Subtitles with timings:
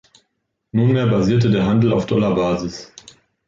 [0.73, 2.91] Nunmehr basierte der Handel auf Dollar-Basis.